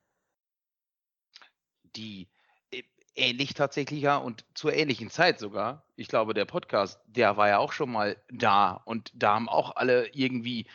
[1.96, 2.28] Die
[2.70, 2.82] äh,
[3.14, 5.86] ähnlich tatsächlich ja und zur ähnlichen Zeit sogar.
[5.96, 9.76] Ich glaube, der Podcast, der war ja auch schon mal da und da haben auch
[9.76, 10.66] alle irgendwie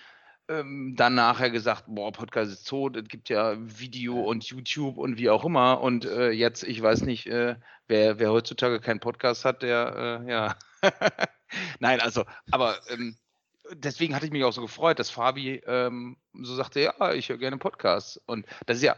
[0.47, 5.17] ähm, dann nachher gesagt, boah, Podcast ist tot, es gibt ja Video und YouTube und
[5.17, 5.81] wie auch immer.
[5.81, 7.55] Und äh, jetzt, ich weiß nicht, äh,
[7.87, 10.55] wer, wer heutzutage keinen Podcast hat, der, äh, ja.
[11.79, 13.17] Nein, also, aber ähm,
[13.73, 17.37] deswegen hatte ich mich auch so gefreut, dass Fabi ähm, so sagte, ja, ich höre
[17.37, 18.17] gerne Podcasts.
[18.25, 18.95] Und das ist ja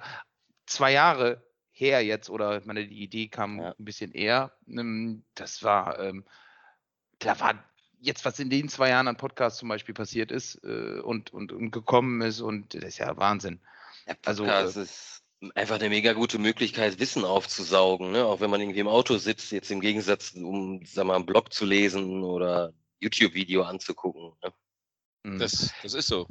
[0.66, 3.70] zwei Jahre her jetzt, oder ich meine, die Idee kam ja.
[3.72, 4.54] ein bisschen eher.
[4.68, 6.26] Ähm, das war, ähm,
[7.20, 7.64] da war
[8.04, 11.52] jetzt, was in den zwei Jahren an Podcasts zum Beispiel passiert ist äh, und, und,
[11.52, 13.60] und, gekommen ist, und das ist ja Wahnsinn.
[14.06, 15.24] Ja, also, Podcast also, äh, ist
[15.56, 18.26] einfach eine mega gute Möglichkeit, Wissen aufzusaugen, ne?
[18.26, 21.54] auch wenn man irgendwie im Auto sitzt, jetzt im Gegensatz, um sag mal, einen Blog
[21.54, 24.34] zu lesen oder YouTube-Video anzugucken.
[24.44, 24.54] Ne?
[25.24, 25.40] Mhm.
[25.40, 26.28] Das, das ist so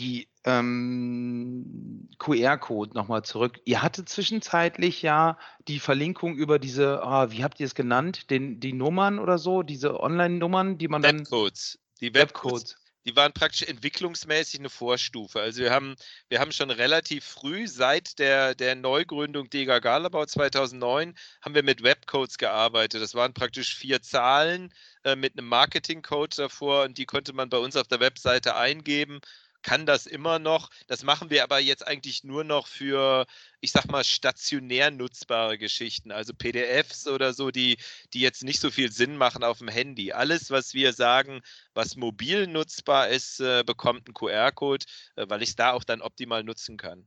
[0.00, 3.60] die ähm, QR-Code nochmal zurück.
[3.64, 8.58] Ihr hattet zwischenzeitlich ja die Verlinkung über diese, oh, wie habt ihr es genannt, Den,
[8.58, 11.20] die Nummern oder so, diese Online-Nummern, die man dann.
[11.20, 11.78] Webcodes.
[12.00, 12.76] Die Webcodes.
[13.06, 15.40] Die waren praktisch entwicklungsmäßig eine Vorstufe.
[15.40, 15.96] Also wir haben,
[16.28, 21.82] wir haben schon relativ früh, seit der, der Neugründung Dega Galabau 2009, haben wir mit
[21.82, 23.00] Webcodes gearbeitet.
[23.00, 24.72] Das waren praktisch vier Zahlen
[25.04, 29.20] äh, mit einem Marketing-Code davor und die konnte man bei uns auf der Webseite eingeben
[29.62, 30.70] kann das immer noch.
[30.86, 33.26] Das machen wir aber jetzt eigentlich nur noch für,
[33.60, 37.78] ich sag mal, stationär nutzbare Geschichten, also PDFs oder so, die,
[38.12, 40.12] die jetzt nicht so viel Sinn machen auf dem Handy.
[40.12, 41.42] Alles, was wir sagen,
[41.74, 46.02] was mobil nutzbar ist, äh, bekommt einen QR-Code, äh, weil ich es da auch dann
[46.02, 47.06] optimal nutzen kann.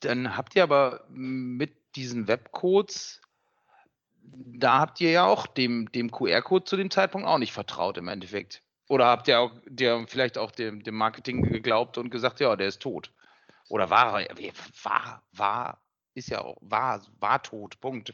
[0.00, 3.20] Dann habt ihr aber mit diesen Webcodes
[4.32, 8.08] da habt ihr ja auch dem, dem QR-Code zu dem Zeitpunkt auch nicht vertraut im
[8.08, 8.62] Endeffekt.
[8.90, 12.66] Oder habt ihr auch der vielleicht auch dem, dem Marketing geglaubt und gesagt, ja, der
[12.66, 13.12] ist tot?
[13.68, 14.36] Oder war er?
[14.82, 15.80] War, war,
[16.14, 18.12] ist ja auch, war, war tot, Punkt.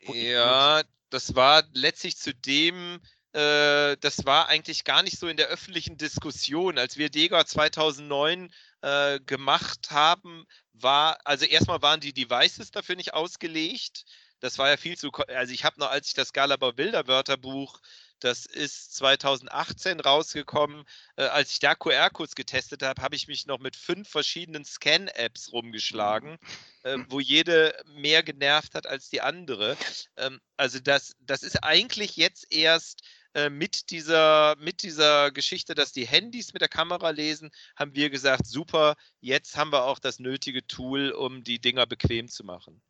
[0.00, 3.00] Ja, das war letztlich zu dem,
[3.32, 6.76] äh, das war eigentlich gar nicht so in der öffentlichen Diskussion.
[6.76, 13.14] Als wir Dega 2009 äh, gemacht haben, war, also erstmal waren die Devices dafür nicht
[13.14, 14.04] ausgelegt.
[14.40, 17.80] Das war ja viel zu, also ich habe noch, als ich das Galabau Bilderwörterbuch
[18.20, 20.84] das ist 2018 rausgekommen.
[21.16, 25.52] Äh, als ich da QR-Codes getestet habe, habe ich mich noch mit fünf verschiedenen Scan-Apps
[25.52, 26.38] rumgeschlagen,
[26.82, 27.06] äh, hm.
[27.08, 29.76] wo jede mehr genervt hat als die andere.
[30.16, 33.02] Ähm, also das, das ist eigentlich jetzt erst
[33.34, 38.10] äh, mit dieser, mit dieser Geschichte, dass die Handys mit der Kamera lesen, haben wir
[38.10, 42.82] gesagt, super, jetzt haben wir auch das nötige Tool, um die Dinger bequem zu machen.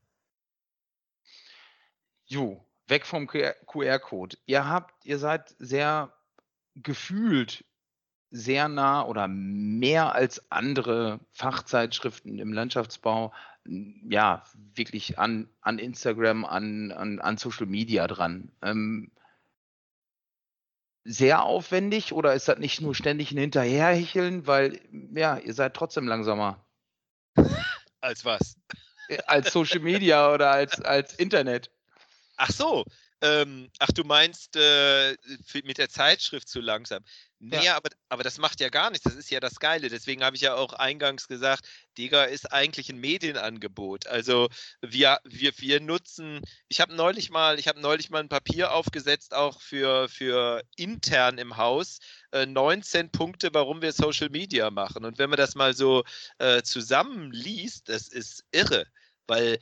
[2.26, 4.36] Jo, weg vom QR-Code.
[4.46, 6.12] Ihr habt, ihr seid sehr
[6.74, 7.64] gefühlt
[8.30, 13.32] sehr nah oder mehr als andere Fachzeitschriften im Landschaftsbau
[13.64, 18.52] ja wirklich an, an Instagram, an, an, an Social Media dran.
[18.62, 19.10] Ähm,
[21.04, 24.80] sehr aufwendig oder ist das nicht nur ständig ein Hinterherhecheln, weil
[25.14, 26.64] ja, ihr seid trotzdem langsamer?
[28.00, 28.58] Als was?
[29.08, 31.70] Äh, als Social Media oder als, als Internet.
[32.38, 32.84] Ach so,
[33.20, 35.16] ähm, ach, du meinst äh,
[35.64, 37.02] mit der Zeitschrift zu langsam.
[37.40, 37.76] Nee, ja.
[37.76, 39.04] aber, aber das macht ja gar nichts.
[39.04, 39.88] Das ist ja das Geile.
[39.88, 44.06] Deswegen habe ich ja auch eingangs gesagt, Digga ist eigentlich ein Medienangebot.
[44.06, 44.48] Also
[44.82, 49.34] wir, wir, wir nutzen, ich habe neulich mal, ich habe neulich mal ein Papier aufgesetzt,
[49.34, 51.98] auch für, für intern im Haus,
[52.30, 55.04] äh, 19 Punkte, warum wir Social Media machen.
[55.04, 56.04] Und wenn man das mal so
[56.38, 58.86] äh, zusammenliest, das ist irre.
[59.26, 59.58] Weil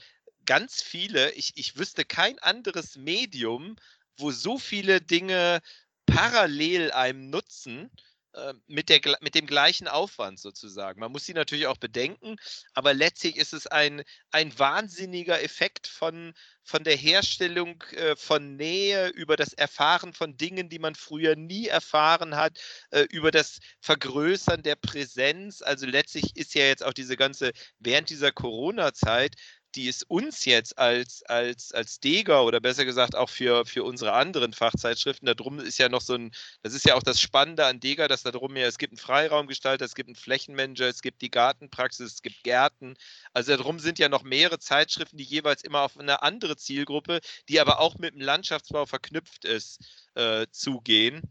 [0.46, 3.76] ganz viele, ich, ich wüsste kein anderes Medium,
[4.16, 5.60] wo so viele Dinge
[6.06, 7.90] parallel einem nutzen
[8.36, 11.00] äh, mit, der, mit dem gleichen Aufwand sozusagen.
[11.00, 12.36] Man muss sie natürlich auch bedenken,
[12.74, 19.08] aber letztlich ist es ein, ein wahnsinniger Effekt von, von der Herstellung äh, von Nähe,
[19.08, 22.58] über das Erfahren von Dingen, die man früher nie erfahren hat,
[22.90, 25.62] äh, über das Vergrößern der Präsenz.
[25.62, 29.36] Also letztlich ist ja jetzt auch diese ganze, während dieser Corona-Zeit,
[29.76, 34.14] die es uns jetzt als, als, als Deger oder besser gesagt auch für, für unsere
[34.14, 37.80] anderen Fachzeitschriften, darum ist ja noch so ein, das ist ja auch das Spannende an
[37.80, 41.20] Deger, dass da drum ja, es gibt einen Freiraumgestalter, es gibt einen Flächenmanager, es gibt
[41.22, 42.94] die Gartenpraxis, es gibt Gärten.
[43.32, 47.60] Also darum sind ja noch mehrere Zeitschriften, die jeweils immer auf eine andere Zielgruppe, die
[47.60, 49.80] aber auch mit dem Landschaftsbau verknüpft ist,
[50.14, 51.22] äh, zugehen.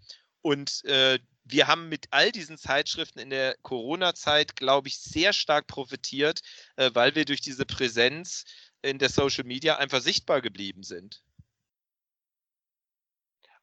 [0.41, 5.67] Und äh, wir haben mit all diesen Zeitschriften in der Corona-Zeit, glaube ich, sehr stark
[5.67, 6.41] profitiert,
[6.75, 8.45] äh, weil wir durch diese Präsenz
[8.81, 11.23] in der Social Media einfach sichtbar geblieben sind.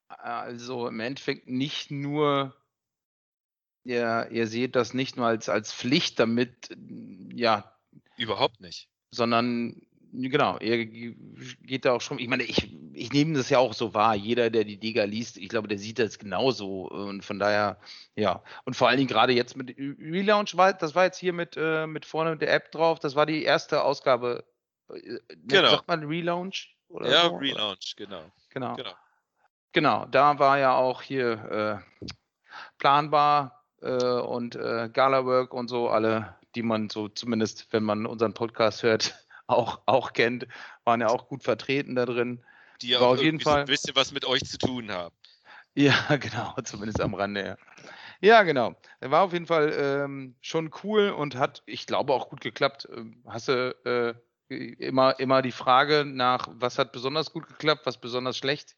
[0.07, 2.55] Also im Endeffekt nicht nur,
[3.85, 6.69] ja, ihr seht das nicht nur als, als Pflicht, damit,
[7.35, 7.77] ja.
[8.17, 8.89] Überhaupt nicht.
[9.11, 9.81] Sondern
[10.15, 12.19] Genau, er geht da auch schon.
[12.19, 14.15] Ich meine, ich, ich nehme das ja auch so wahr.
[14.15, 16.89] Jeder, der die Liga liest, ich glaube, der sieht das genauso.
[16.89, 17.79] Und von daher,
[18.15, 18.43] ja.
[18.65, 21.87] Und vor allen Dingen gerade jetzt mit Relaunch, war, das war jetzt hier mit, äh,
[21.87, 22.99] mit vorne der App drauf.
[22.99, 24.45] Das war die erste Ausgabe.
[24.91, 25.71] Äh, genau.
[25.71, 26.77] Sagt man Relaunch?
[26.89, 27.37] Oder ja, so?
[27.37, 28.25] Relaunch, genau.
[28.51, 28.77] genau.
[28.77, 28.93] Genau.
[29.73, 32.07] Genau, da war ja auch hier äh,
[32.77, 38.35] planbar äh, und äh, Galawork und so, alle, die man so zumindest, wenn man unseren
[38.35, 39.15] Podcast hört,
[39.47, 40.47] auch, auch kennt,
[40.85, 42.45] waren ja auch gut vertreten da drin.
[42.81, 45.15] Die ja auf jeden Fall ein bisschen was mit euch zu tun haben.
[45.75, 47.45] Ja, genau, zumindest am Rande.
[47.45, 47.57] Ja,
[48.21, 48.75] ja genau.
[49.01, 52.89] Er war auf jeden Fall ähm, schon cool und hat, ich glaube, auch gut geklappt.
[52.95, 54.15] Ähm, hast du äh,
[54.49, 58.77] immer, immer die Frage nach, was hat besonders gut geklappt, was besonders schlecht?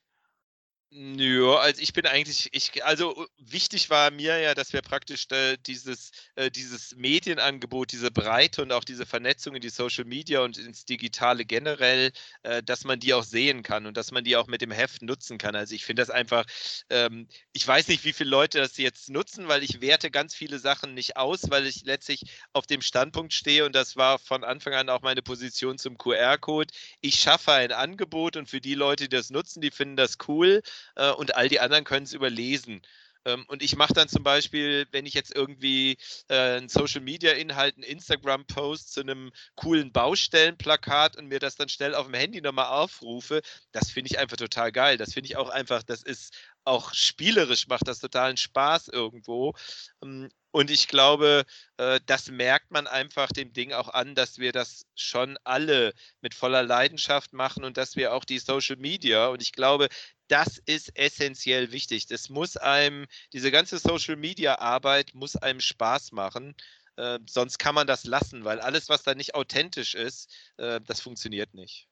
[0.97, 5.57] Ja, also ich bin eigentlich, ich, also wichtig war mir ja, dass wir praktisch äh,
[5.67, 10.57] dieses, äh, dieses Medienangebot, diese Breite und auch diese Vernetzung in die Social Media und
[10.57, 12.13] ins Digitale generell,
[12.45, 15.03] äh, dass man die auch sehen kann und dass man die auch mit dem Heft
[15.03, 15.57] nutzen kann.
[15.57, 16.45] Also ich finde das einfach,
[16.91, 20.61] ähm, ich weiß nicht, wie viele Leute das jetzt nutzen, weil ich werte ganz viele
[20.61, 24.75] Sachen nicht aus, weil ich letztlich auf dem Standpunkt stehe und das war von Anfang
[24.75, 26.73] an auch meine Position zum QR-Code.
[27.01, 30.63] Ich schaffe ein Angebot und für die Leute, die das nutzen, die finden das cool
[30.97, 32.83] äh, und all die anderen können es überlesen.
[33.27, 35.97] Ähm, und ich mache dann zum Beispiel, wenn ich jetzt irgendwie
[36.29, 41.69] äh, einen Social Media Inhalt, einen Instagram-Post zu einem coolen Baustellenplakat und mir das dann
[41.69, 43.41] schnell auf dem Handy nochmal aufrufe,
[43.73, 44.99] das finde ich einfach total geil.
[44.99, 46.35] Das finde ich auch einfach, das ist
[46.65, 49.55] auch spielerisch macht das totalen Spaß irgendwo.
[50.03, 51.45] Ähm, und ich glaube,
[51.79, 56.35] äh, das merkt man einfach dem Ding auch an, dass wir das schon alle mit
[56.35, 59.89] voller Leidenschaft machen und dass wir auch die Social Media, und ich glaube,
[60.29, 62.07] das ist essentiell wichtig.
[62.07, 66.55] Das muss einem, diese ganze Social Media Arbeit muss einem Spaß machen.
[66.97, 71.01] Äh, sonst kann man das lassen, weil alles, was da nicht authentisch ist, äh, das
[71.01, 71.89] funktioniert nicht.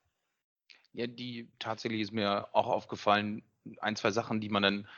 [0.93, 3.43] Ja, die tatsächlich ist mir auch aufgefallen,
[3.81, 4.89] ein, zwei Sachen, die man dann,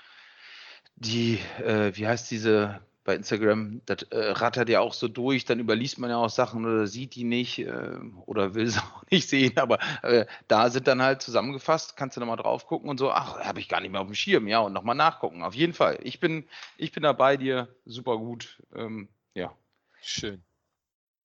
[0.97, 5.61] die, äh, wie heißt diese bei Instagram, das äh, rattert ja auch so durch, dann
[5.61, 9.29] überliest man ja auch Sachen oder sieht die nicht äh, oder will sie auch nicht
[9.29, 13.11] sehen, aber äh, da sind dann halt zusammengefasst, kannst du nochmal drauf gucken und so,
[13.11, 15.43] ach, habe ich gar nicht mehr auf dem Schirm, ja, und nochmal nachgucken.
[15.43, 15.99] Auf jeden Fall.
[16.03, 18.62] Ich bin, ich bin da bei dir, super gut.
[18.75, 19.55] Ähm, ja.
[20.01, 20.43] Schön.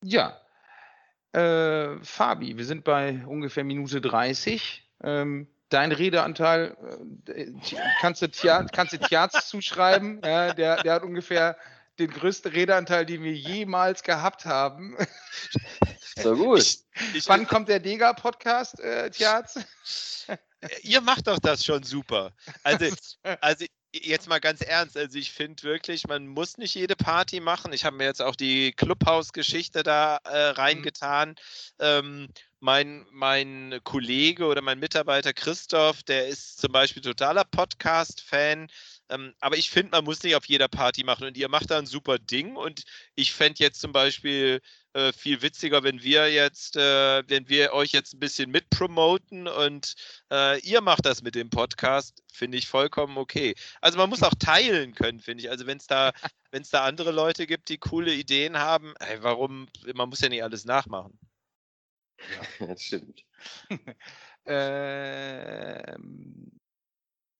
[0.03, 0.39] Ja.
[1.31, 4.89] Äh, Fabi, wir sind bei ungefähr Minute 30.
[5.03, 6.75] Ähm, dein Redeanteil
[7.27, 7.51] äh,
[8.01, 10.21] kannst du, Tjaz, kannst du Tjaz zuschreiben.
[10.23, 11.57] Ja, der, der hat ungefähr
[11.99, 14.97] den größten Redeanteil, den wir jemals gehabt haben.
[16.15, 16.59] So gut.
[16.59, 19.59] Ich, ich, Wann kommt der Dega-Podcast, äh, Tjaz?
[20.81, 22.33] Ihr macht doch das schon super.
[22.63, 22.93] Also,
[23.41, 27.73] also jetzt mal ganz ernst, also ich finde wirklich, man muss nicht jede Party machen.
[27.73, 30.55] Ich habe mir jetzt auch die Clubhouse-Geschichte da äh, mhm.
[30.55, 31.29] reingetan.
[31.29, 31.35] Mhm.
[31.79, 32.27] Ähm,
[32.59, 38.67] mein, mein Kollege oder mein Mitarbeiter Christoph, der ist zum Beispiel totaler Podcast-Fan.
[39.09, 41.79] Ähm, aber ich finde, man muss nicht auf jeder Party machen und ihr macht da
[41.79, 42.55] ein super Ding.
[42.55, 42.83] Und
[43.15, 44.61] ich fände jetzt zum Beispiel
[44.99, 49.95] äh, viel witziger, wenn wir jetzt, äh, wenn wir euch jetzt ein bisschen mitpromoten und
[50.31, 53.55] äh, ihr macht das mit dem Podcast, finde ich vollkommen okay.
[53.81, 55.49] Also man muss auch teilen können, finde ich.
[55.49, 56.11] Also wenn es da,
[56.51, 60.29] wenn es da andere Leute gibt, die coole Ideen haben, ey, warum, man muss ja
[60.29, 61.17] nicht alles nachmachen.
[62.19, 62.19] Ja,
[62.67, 63.23] das stimmt.
[64.45, 66.51] ähm,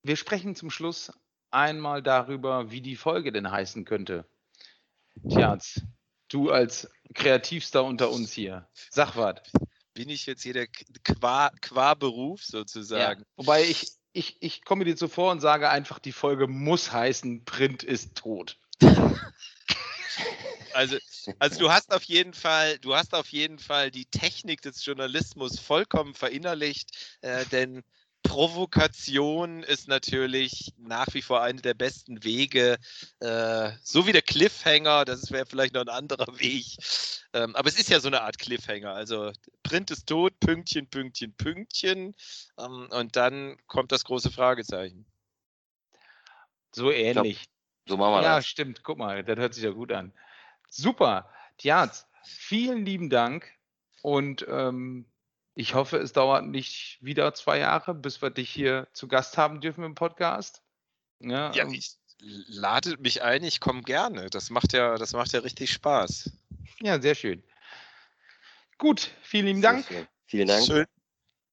[0.04, 1.12] wir sprechen zum Schluss
[1.52, 4.26] einmal darüber, wie die Folge denn heißen könnte.
[5.28, 5.58] Tja,
[6.30, 9.36] du als Kreativster unter uns hier, sag was.
[9.94, 10.68] Bin ich jetzt hier der
[11.04, 13.22] qua, qua Beruf sozusagen?
[13.22, 17.44] Ja, wobei ich, ich, ich komme dir zuvor und sage einfach, die Folge muss heißen,
[17.46, 18.58] Print ist tot.
[20.74, 20.98] Also,
[21.39, 25.60] also du hast auf jeden Fall, du hast auf jeden Fall die Technik des Journalismus
[25.60, 27.84] vollkommen verinnerlicht, äh, denn
[28.23, 32.77] Provokation ist natürlich nach wie vor einer der besten Wege,
[33.19, 36.65] äh, so wie der Cliffhanger, das wäre vielleicht noch ein anderer Weg.
[37.34, 38.93] Ähm, aber es ist ja so eine Art Cliffhanger.
[38.93, 39.32] Also
[39.63, 42.15] Print ist tot, Pünktchen, Pünktchen, Pünktchen.
[42.58, 45.05] Ähm, und dann kommt das große Fragezeichen.
[46.71, 47.47] So ähnlich.
[47.86, 48.45] Glaub, so machen wir ja, das.
[48.45, 48.84] Ja, stimmt.
[48.84, 50.13] Guck mal, das hört sich ja gut an.
[50.69, 51.32] Super.
[51.58, 53.51] Tjaz, vielen lieben Dank
[54.01, 55.05] und ähm,
[55.60, 59.60] ich hoffe, es dauert nicht wieder zwei Jahre, bis wir dich hier zu Gast haben
[59.60, 60.63] dürfen im Podcast.
[61.19, 61.98] Ja, ja ähm, ich
[62.48, 64.30] lade mich ein, ich komme gerne.
[64.30, 66.32] Das macht ja, das macht ja richtig Spaß.
[66.80, 67.43] Ja, sehr schön.
[68.78, 69.86] Gut, vielen lieben Dank.
[70.28, 70.65] Vielen Dank.
[70.65, 70.86] Schön.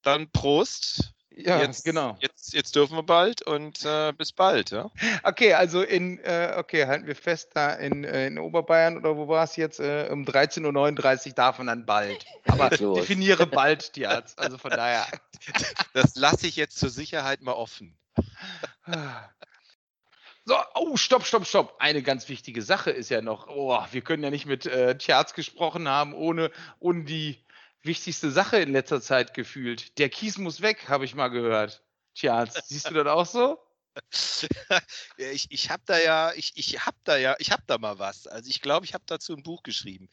[0.02, 1.12] Dann Prost.
[1.38, 2.16] Ja, jetzt, genau.
[2.20, 4.90] Jetzt, jetzt dürfen wir bald und äh, bis bald, ja.
[5.22, 9.28] Okay, also in, äh, okay, halten wir fest, da in, äh, in Oberbayern oder wo
[9.28, 9.78] war es jetzt?
[9.78, 12.24] Äh, um 13.39 Uhr darf man dann bald.
[12.46, 14.38] Aber definiere bald die Arzt.
[14.38, 15.06] Also von daher.
[15.92, 17.96] Das lasse ich jetzt zur Sicherheit mal offen.
[20.44, 21.76] So, oh, stopp, stopp, stopp.
[21.78, 25.34] Eine ganz wichtige Sache ist ja noch, oh, wir können ja nicht mit äh, Tjaz
[25.34, 27.44] gesprochen haben, ohne, ohne die
[27.86, 29.98] wichtigste Sache in letzter Zeit gefühlt.
[29.98, 31.82] Der Kies muss weg, habe ich mal gehört.
[32.14, 33.58] Tja, siehst du das auch so?
[35.16, 38.26] ich ich habe da ja, ich, ich habe da ja, ich habe da mal was.
[38.26, 40.08] Also ich glaube, ich habe dazu ein Buch geschrieben.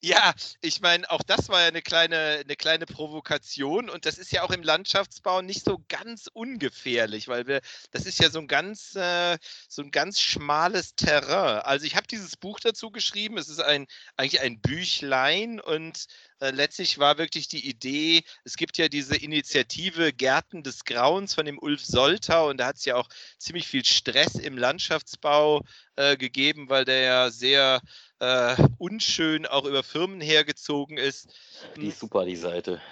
[0.00, 4.32] Ja, ich meine, auch das war ja eine kleine, eine kleine Provokation und das ist
[4.32, 7.60] ja auch im Landschaftsbau nicht so ganz ungefährlich, weil wir,
[7.90, 11.60] das ist ja so ein ganz, äh, so ein ganz schmales Terrain.
[11.60, 13.38] Also ich habe dieses Buch dazu geschrieben.
[13.38, 13.86] Es ist ein
[14.16, 16.06] eigentlich ein Büchlein und
[16.40, 21.46] äh, letztlich war wirklich die Idee, es gibt ja diese Initiative Gärten des Grauens von
[21.46, 25.62] dem Ulf Soltau und da hat es ja auch ziemlich viel Stress im Landschaftsbau
[25.96, 27.80] äh, gegeben, weil der ja sehr
[28.18, 31.32] äh, unschön auch über Firmen hergezogen ist.
[31.76, 32.82] Die ist super, die Seite.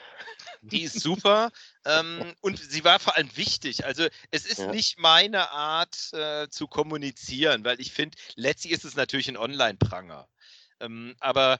[0.63, 1.51] Die ist super
[1.85, 3.85] ähm, und sie war vor allem wichtig.
[3.85, 4.71] Also es ist ja.
[4.71, 10.27] nicht meine Art äh, zu kommunizieren, weil ich finde, letztlich ist es natürlich ein Online-Pranger.
[10.81, 11.59] Ähm, aber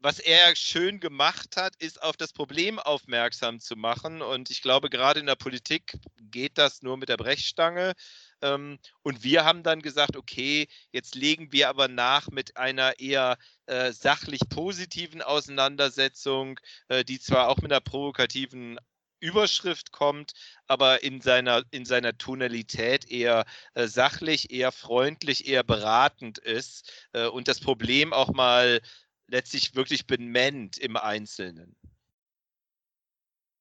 [0.00, 4.22] was er schön gemacht hat, ist auf das Problem aufmerksam zu machen.
[4.22, 7.94] Und ich glaube, gerade in der Politik geht das nur mit der Brechstange.
[8.40, 13.36] Ähm, und wir haben dann gesagt, okay, jetzt legen wir aber nach mit einer eher
[13.66, 18.78] äh, sachlich positiven Auseinandersetzung, äh, die zwar auch mit einer provokativen
[19.20, 20.30] Überschrift kommt,
[20.68, 27.48] aber in seiner, in seiner Tonalität eher äh, sachlich, eher freundlich, eher beratend ist und
[27.48, 28.80] das Problem auch mal
[29.28, 31.76] letztlich wirklich benennt im Einzelnen.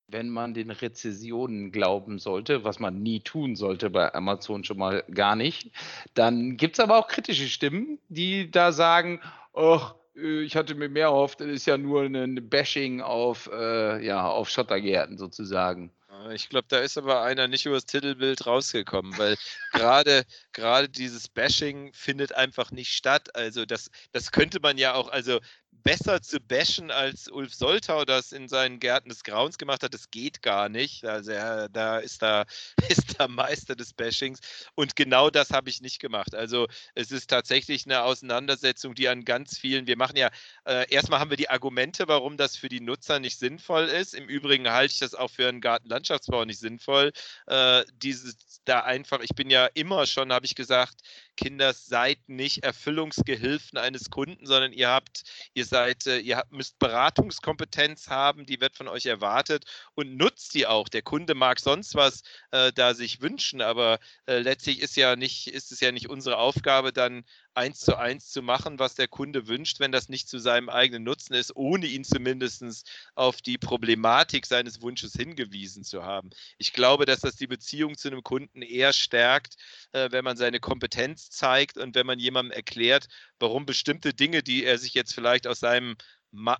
[0.09, 5.03] Wenn man den Rezessionen glauben sollte, was man nie tun sollte bei Amazon schon mal
[5.13, 5.71] gar nicht,
[6.13, 9.19] dann gibt es aber auch kritische Stimmen, die da sagen,
[9.53, 14.05] ach, äh, ich hatte mir mehr erhofft, das ist ja nur ein Bashing auf, äh,
[14.05, 15.91] ja, auf Schottergärten sozusagen.
[16.31, 19.35] Ich glaube, da ist aber einer nicht übers Titelbild rausgekommen, weil
[19.73, 23.35] gerade gerade dieses Bashing findet einfach nicht statt.
[23.35, 25.39] Also das, das könnte man ja auch, also
[25.83, 30.11] besser zu bashen, als Ulf Soltau das in seinen Gärten des Grauens gemacht hat, das
[30.11, 31.05] geht gar nicht.
[31.05, 32.45] Also er, da ist da
[32.89, 34.39] ist der Meister des Bashings
[34.75, 36.35] und genau das habe ich nicht gemacht.
[36.35, 40.29] Also es ist tatsächlich eine Auseinandersetzung, die an ganz vielen, wir machen ja,
[40.65, 44.13] äh, erstmal haben wir die Argumente, warum das für die Nutzer nicht sinnvoll ist.
[44.13, 47.11] Im Übrigen halte ich das auch für einen Gartenlandschaftsbau nicht sinnvoll.
[47.47, 51.01] Äh, dieses da einfach, ich bin ja immer schon, habe ich gesagt,
[51.37, 55.23] Kinder, seid nicht Erfüllungsgehilfen eines Kunden, sondern ihr habt,
[55.53, 59.63] ihr seid, äh, ihr müsst Beratungskompetenz haben, die wird von euch erwartet
[59.95, 60.89] und nutzt die auch.
[60.89, 65.47] Der Kunde mag sonst was äh, da sich wünschen, aber äh, letztlich ist ja nicht,
[65.47, 67.23] ist es ja nicht unsere Aufgabe, dann
[67.57, 71.03] eins zu eins zu machen, was der Kunde wünscht, wenn das nicht zu seinem eigenen
[71.03, 76.29] Nutzen ist, ohne ihn zumindest auf die Problematik seines Wunsches hingewiesen zu haben.
[76.59, 79.55] Ich glaube, dass das die Beziehung zu einem Kunden eher stärkt,
[79.91, 83.07] äh, wenn man seine Kompetenz zeigt und wenn man jemandem erklärt,
[83.39, 85.95] warum bestimmte Dinge, die er sich jetzt vielleicht aus seinem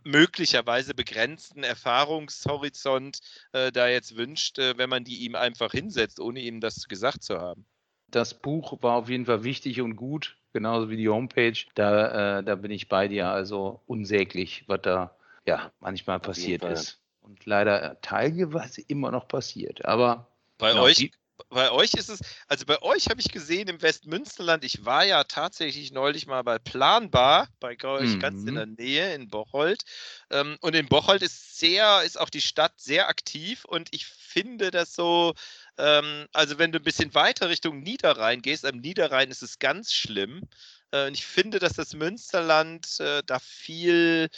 [0.04, 3.20] möglicherweise begrenzten Erfahrungshorizont
[3.52, 7.24] äh, da jetzt wünscht, äh, wenn man die ihm einfach hinsetzt, ohne ihm das gesagt
[7.24, 7.66] zu haben.
[8.10, 11.58] Das Buch war auf jeden Fall wichtig und gut genauso wie die Homepage.
[11.76, 13.30] Da, äh, da bin ich bei dir.
[13.30, 17.00] Also unsäglich, was da ja manchmal passiert ist.
[17.22, 19.86] Und leider teilweise immer noch passiert.
[19.86, 20.28] Aber
[20.58, 21.12] bei genau, euch
[21.50, 25.24] bei euch ist es, also bei euch habe ich gesehen im Westmünsterland, ich war ja
[25.24, 28.20] tatsächlich neulich mal bei Planbar, bei euch mhm.
[28.20, 29.84] ganz in der Nähe in Bocholt.
[30.30, 34.72] Ähm, und in Bocholt ist sehr, ist auch die Stadt sehr aktiv und ich finde
[34.72, 35.34] das so,
[35.78, 39.94] ähm, also wenn du ein bisschen weiter Richtung Niederrhein gehst, am Niederrhein ist es ganz
[39.94, 40.42] schlimm.
[40.92, 44.30] Äh, und ich finde, dass das Münsterland äh, da viel,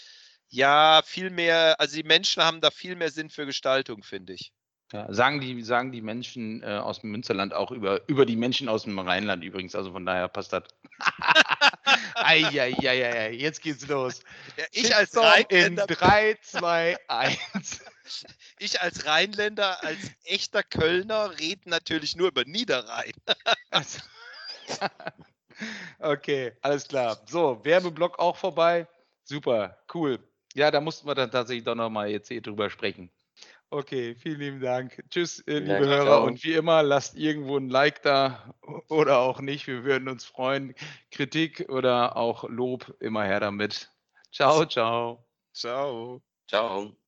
[0.50, 4.52] ja, viel mehr, also die Menschen haben da viel mehr Sinn für Gestaltung, finde ich.
[4.92, 8.68] Ja, sagen, die, sagen die Menschen äh, aus dem Münsterland auch über, über die Menschen
[8.68, 9.76] aus dem Rheinland übrigens.
[9.76, 10.64] Also von daher passt das.
[12.16, 14.22] Eieieiei, jetzt geht's los.
[14.58, 15.88] Ja, ich als Rheinländer.
[15.88, 17.82] In 3, 2, 1.
[18.58, 23.14] Ich als Rheinländer, als echter Kölner, rede natürlich nur über Niederrhein.
[26.00, 27.22] okay, alles klar.
[27.28, 28.88] So, Werbeblock auch vorbei.
[29.24, 30.20] Super, cool.
[30.56, 33.12] Ja, da mussten wir dann tatsächlich doch nochmal jetzt hier drüber sprechen.
[33.72, 35.04] Okay, vielen lieben Dank.
[35.12, 36.06] Tschüss, äh, liebe ja, Hörer.
[36.06, 36.26] Ciao.
[36.26, 38.56] Und wie immer, lasst irgendwo ein Like da
[38.90, 39.68] oder auch nicht.
[39.68, 40.74] Wir würden uns freuen.
[41.12, 43.92] Kritik oder auch Lob, immer her damit.
[44.32, 45.24] Ciao, ciao.
[45.54, 46.24] Ciao.
[46.48, 47.00] Ciao.